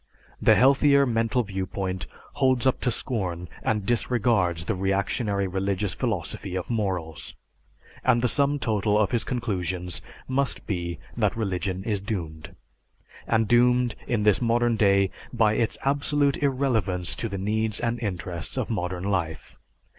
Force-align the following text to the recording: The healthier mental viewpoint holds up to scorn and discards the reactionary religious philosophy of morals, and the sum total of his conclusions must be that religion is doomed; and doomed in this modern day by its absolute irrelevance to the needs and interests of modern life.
The 0.41 0.55
healthier 0.55 1.05
mental 1.05 1.43
viewpoint 1.43 2.07
holds 2.33 2.65
up 2.65 2.81
to 2.81 2.89
scorn 2.89 3.47
and 3.61 3.85
discards 3.85 4.65
the 4.65 4.73
reactionary 4.73 5.45
religious 5.47 5.93
philosophy 5.93 6.55
of 6.55 6.71
morals, 6.71 7.35
and 8.03 8.23
the 8.23 8.27
sum 8.27 8.57
total 8.57 8.97
of 8.97 9.11
his 9.11 9.23
conclusions 9.23 10.01
must 10.27 10.65
be 10.65 10.97
that 11.15 11.35
religion 11.37 11.83
is 11.83 12.01
doomed; 12.01 12.55
and 13.27 13.47
doomed 13.47 13.93
in 14.07 14.23
this 14.23 14.41
modern 14.41 14.75
day 14.75 15.11
by 15.31 15.53
its 15.53 15.77
absolute 15.83 16.37
irrelevance 16.37 17.13
to 17.13 17.29
the 17.29 17.37
needs 17.37 17.79
and 17.79 17.99
interests 18.01 18.57
of 18.57 18.71
modern 18.71 19.03
life. 19.03 19.55